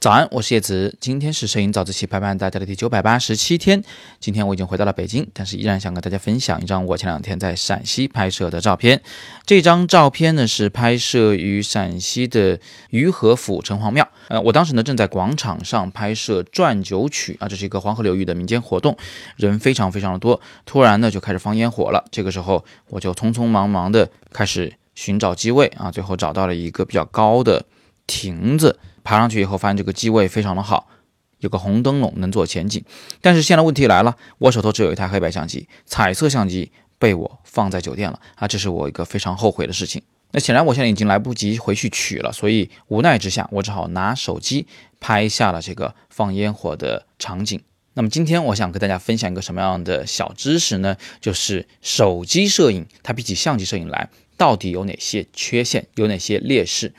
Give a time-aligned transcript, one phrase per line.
[0.00, 0.96] 早安，我是叶子。
[0.98, 3.84] 今天是摄影早自习陪伴大家的第九百八十七天。
[4.18, 9.02] 今天我已经回到了北京，但是依然想跟大家分享一张我前两天在陕西拍摄的照片。
[9.44, 12.58] 这张照片呢是拍摄于陕西的
[12.88, 14.08] 于和府城隍庙。
[14.28, 18.96] 呃，我当时呢正在广场上拍摄转九曲啊，这是一个黄河流域的民间活动，
[19.36, 20.40] 人非常非常的多。
[20.64, 27.64] 突然呢就开始放烟火了，这个时候我就匆匆忙忙的开始寻找机位啊，最后找到了一个比较高的
[28.06, 28.78] 亭子。
[29.02, 30.88] 爬上去以后，发现这个机位非常的好，
[31.38, 32.84] 有个红灯笼能做前景。
[33.22, 40.02] 但是现在问题来了，我手头只有一台黑白相机，彩色相机被我放在酒店了啊，这是我一个非常后悔的事情。
[40.32, 44.66] 那显然我现在已经来不及回去取了，所以无奈之下，我只好拿手机
[45.00, 47.58] 拍下了这个放烟火的场景。
[47.94, 50.98] 那么今天我想跟大家分享一个什么样的小知识呢？
[51.22, 56.94] 就是手机摄影它比起相机摄影来，到底有哪些缺陷，有哪些劣势？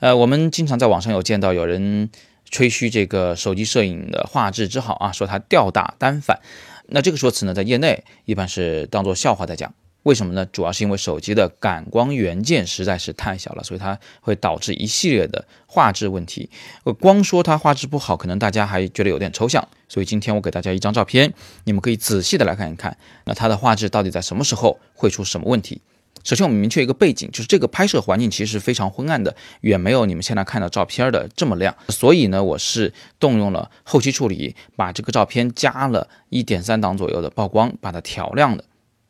[0.00, 2.10] 呃，我们经常在网上有见到有人
[2.50, 6.40] 吹嘘这个手机摄影的画质之好啊，说它吊打单反。
[6.88, 9.72] 那这个说辞呢，在业内一般是当做笑话在讲。
[10.02, 10.44] 为什么呢？
[10.44, 16.50] 主要是因为手机的感光元件实在是太小了，所以它会导致一系列的画质问题。
[16.84, 19.66] 呃，光说它画质不好，可能大家还觉得有点抽象。
[19.88, 21.32] 所以今天我给大家一张照片，
[21.64, 25.80] 你们可以仔细的来看一看，那它的画质到底在什么时候会出什么问题？
[26.22, 31.76] 首先，我们明确一个背景，就是这个拍摄环境其实非常昏暗的，远没有你们现在看到照片的这么亮。
[31.88, 38.64] 所以呢，我是动用了后期处理，把这个照片加了一点三档左右的曝光，把它调亮的。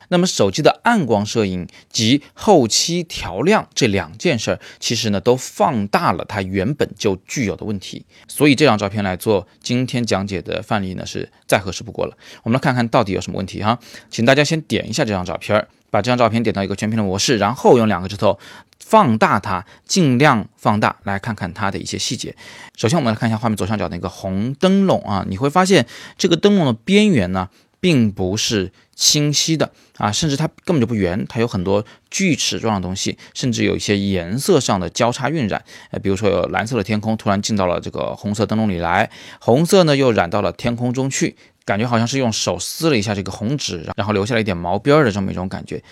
[0.08, 8.04] 那么，手机的暗光摄影及后期调亮这两件事儿，其实呢都放大了它原本就具有的问题。
[8.28, 12.16] 所以这张照片来做今天讲解的范例呢，是再合适不过了。
[12.42, 13.78] 我们来看看到底有什么问题哈，
[14.10, 15.66] 请大家先点一下这张照片。
[15.94, 18.36] 把这张照片点到一个全屏的模式，然后用两个指头
[18.80, 22.34] 放大它，尽量放大，来看看它的一些细节。
[22.76, 25.86] 首先，我们来看一下画面左上角那个红灯笼啊，你会发现
[26.18, 27.48] 这个灯笼的边缘呢，
[27.78, 35.64] 并不是清晰的啊，甚至它根本就不圆，它有很多锯齿状的东西，甚至有一些颜色上的交叉晕染。
[35.92, 39.08] 呃，比如说有蓝色的天空突然进到了这个红色灯笼里来，
[39.38, 41.36] 红色呢又染到了天空中去。
[41.64, 45.82] 感觉好像是用手撕了一下这个红纸，然后留下了一点毛边的这么一种感觉。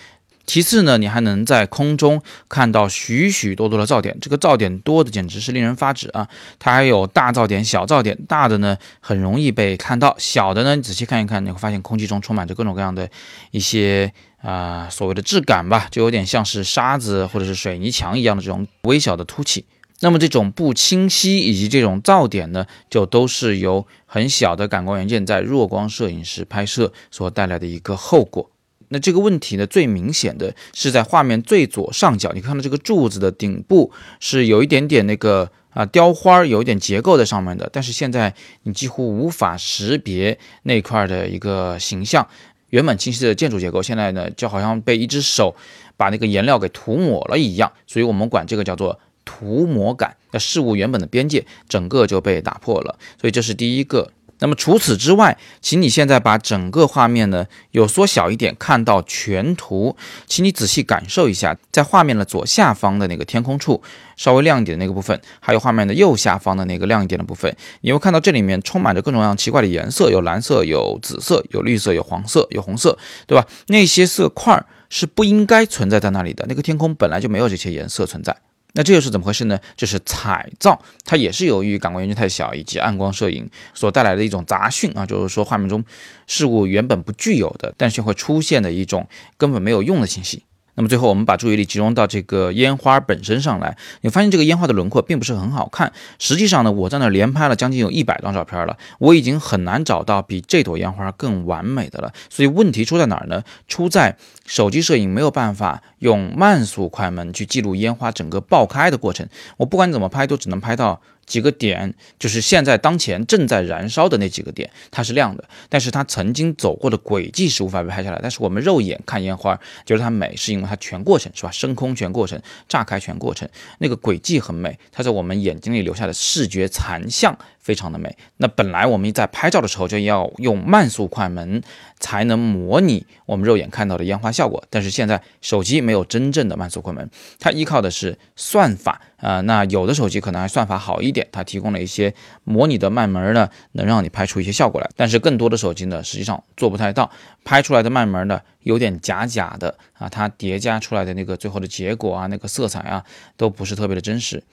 [0.45, 6.27] 其次呢，你还能在空中看到许许多多的噪点，这个噪点多的简直是令人发指啊！
[6.59, 13.09] 它还有大噪点、小噪点，大的呢很容易被看到，小的呢你仔细看一看，你会发现空气中充满着各种各样的
[13.51, 14.11] 一些
[14.41, 19.65] 啊所谓的质感吧，就有点像是沙子或者是水泥墙一样的这种微小的凸起。
[20.03, 28.51] 那么这种不清晰以及这种噪点呢，就都是由很小的感光元件在弱光摄影时拍摄所带来的一个后果。
[28.89, 42.27] 那这个问题呢，最明显的是在画面最左上角，你看到这个柱子的顶部是有一点点那个啊雕花，有一点结构在上面的，但是现在你几乎无法识别那块的一个形象，
[42.71, 45.55] 原本清晰的建筑结构，现在呢就好像被一只手
[45.95, 48.99] 把那个颜料给涂抹了一样，所以我们管这个叫做。
[49.25, 54.11] 涂抹感，那事物原本的边界整个就被打破了，所以这是第一个。
[54.39, 59.95] 那么除此之外，请你现在把整个画面呢有缩小一点，看到全图，
[60.25, 63.81] 请你仔细感受一下，在画面的左下方的那个天空处
[64.17, 73.47] 稍微亮一点的那个部分，还有画面的右下方的那个亮一点的部分，你会看到这里面充满着各种各样奇怪的颜色，有蓝色，有紫色，有绿色，有黄色，有红色，对吧？
[73.67, 78.35] 那些色块是不应该存在在那里的，那个天空本来就没有这些颜色存在。
[78.73, 79.59] 那这又是怎么回事呢？
[79.77, 85.83] 就是彩噪，它也是由于感光元件太小以及暗光摄影所带来的一种杂讯啊，就是说画面中
[86.27, 89.07] 事物原本不具有的，但是会出现的一种
[89.37, 90.43] 根本没有用的信息。
[90.75, 95.93] 那么最后，我们把注意力集中到这个烟花本身上来，你发现这个烟花的轮廓并不是很好看。
[96.17, 102.11] 实际上呢，我在那连拍了将近有一百张照片了，我已经很难找到比这朵烟花更完美的了。
[102.27, 103.43] 所以问题出在哪儿呢？
[103.67, 104.17] 出在
[104.47, 109.27] 手机摄影没有办法用慢速快门去记录烟花整个爆开的过程。
[109.57, 111.01] 我不管怎么拍，都只能拍到。
[111.25, 118.19] 几个点就是现在当前正在燃烧的那几个点，它是亮的，但是它曾经走过的轨迹是无法被拍下来。
[118.21, 121.51] 但是我们肉眼看烟花觉得它美，是因为它全过程是吧？
[121.51, 123.47] 升空全过程，炸开全过程，
[123.79, 128.15] 那个轨迹很美，它在我们眼睛里留下的视觉残像非常的美。
[128.37, 131.63] 那本来我们在拍照的时候就要用慢速快门
[131.99, 139.41] 才能模拟我们肉眼看到的烟花效果，但是现在手机没有真正的慢速快门，它依靠的是算法啊。
[139.41, 142.13] 那有的手机可能还算法好一点，它提供了一些
[142.43, 144.89] 模拟的慢门呢，能让你拍出一些效果来。
[144.97, 147.09] 但是更多的手机呢，实际上做不太到，
[147.45, 153.03] 拍出来的慢门呢有点假假的啊，它叠加出来的那个最后的结果啊，那个色彩啊
[153.37, 154.43] 都不是特别的真实。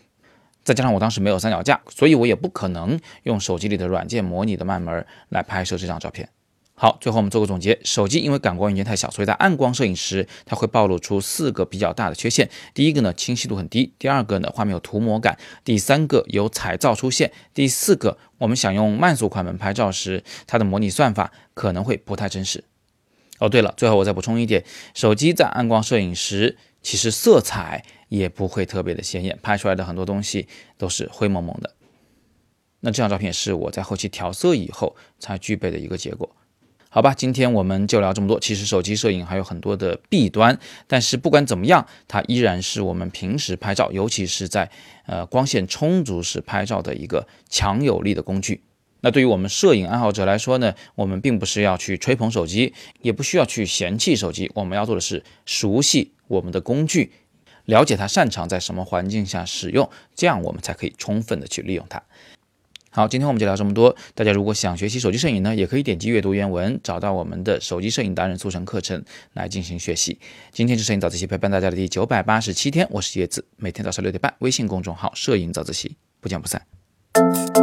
[0.65, 6.29] 再加上我当时没有三脚架，所以我也不可能用手机里的软件模拟的慢门来拍摄这张照片。
[6.75, 12.49] 好，最后我们做个总结：手机因为感光元件太小，所以在暗光摄影时它会暴露出四个比较大的缺陷。
[12.73, 22.65] 第一个呢，清晰度很低；第二个呢，画面有涂抹感；第三个有彩噪出现；第四个，我们想用慢速快门拍照时，它的模拟算法可能会不太真实。
[23.41, 24.65] 哦，对了，最后我再补充一点：
[24.95, 27.85] 手机在暗光摄影时，其实色彩。
[28.11, 31.73] 也不会特别的鲜艳，拍出来的很多东西都是灰蒙蒙的。
[32.81, 36.29] 那这张照片是我在后期调色以后才具备的一个结果。
[36.89, 38.41] 好吧，今天我们就聊这么多。
[38.41, 44.69] 其实手机摄影还有很多的弊端，但是不管怎么样，它依然是我们平时拍照，尤其是在
[45.07, 48.65] 呃光线充足时拍照的一个强有力的工具。
[49.03, 57.13] 那对于我们摄影爱好者来说呢，我们并不是要去吹捧手机，也不需要去嫌弃手机，我们要做的是熟悉我们的工具。
[57.67, 62.03] 了解它擅长在什么环境下使用，这样我们才可以充分的去利用它。
[62.93, 63.95] 好，今天我们就聊这么多。
[64.17, 69.05] 大家如果想学习手机摄影呢，也可以点击阅读原文，找到我们的手机摄影达人速成课程
[69.35, 70.19] 来进行学习。
[70.51, 77.60] 今天是摄影早自习陪伴大家的第九百八十七天，我是叶子，每天早上六点半，微信公众号“摄影早自习”，不见不散。